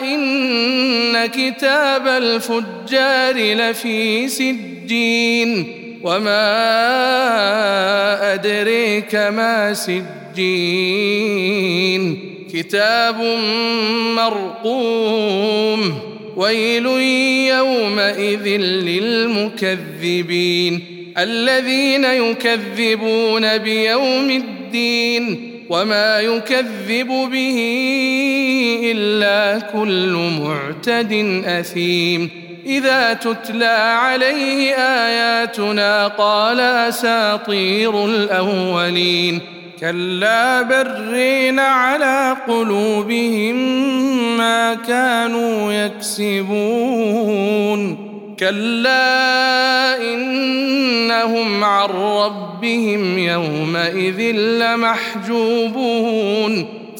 [0.00, 6.48] إن كتاب الفجار لفي سجين وما
[8.34, 10.08] أدريك ما سجين
[12.52, 13.20] كتاب
[14.16, 16.07] مرقوم
[16.38, 16.86] ويل
[17.56, 18.46] يومئذ
[19.60, 20.80] للمكذبين
[21.18, 27.58] الذين يكذبون بيوم الدين وما يكذب به
[28.84, 32.30] إلا كل معتد أثيم
[32.66, 43.56] إذا تتلى عليه آياتنا قال أساطير الأولين كلا برين على قلوبهم
[44.36, 47.28] ما كانوا يكسبون
[48.38, 54.20] كلا انهم عن ربهم يومئذ
[54.62, 55.98] لمحجوبون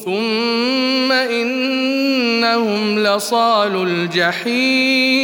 [0.05, 5.19] ثم انهم لصال الجحيم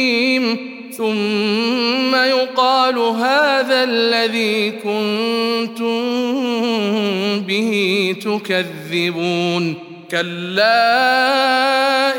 [0.96, 6.15] ثم يقال هذا الذي كنتم
[7.46, 9.74] به تكذبون
[10.10, 10.86] كلا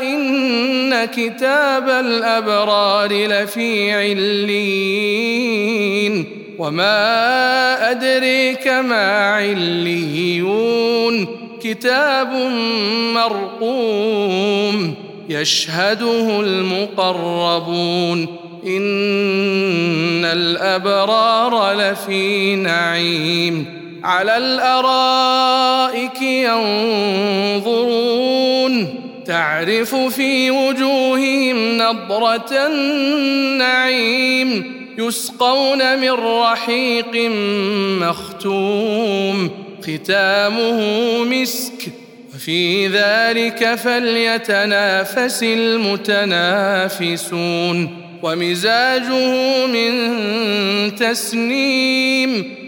[0.02, 5.18] إن كتاب الأبرار لفي عليين
[6.58, 11.26] وما أدريك ما عليون
[11.62, 12.32] كتاب
[13.14, 14.94] مرقوم
[15.28, 18.26] يشهده المقربون
[18.66, 23.77] إن الأبرار لفي نعيم
[24.08, 26.22] على الأرائك
[27.62, 28.94] ينظرون.
[29.26, 34.48] تعرف في وجوههم نضرة النعيم
[34.98, 37.30] يسقون من رحيق
[38.00, 39.50] مختوم.
[39.82, 40.80] ختامه
[41.24, 41.92] مسك
[42.34, 46.98] وفي ذلك فليتنافس المتنافسون.
[48.22, 49.90] ومزاجه من
[50.96, 52.67] تسنيم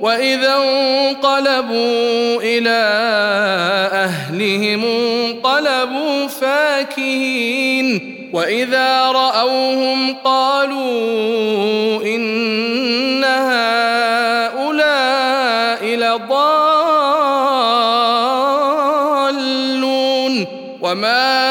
[0.00, 2.80] واذا انقلبوا إلى
[3.92, 14.70] اهلهم انقلبوا فاكهين واذا راوهم قالوا ان هؤلاء
[15.84, 16.30] لضالون
[20.80, 21.50] وما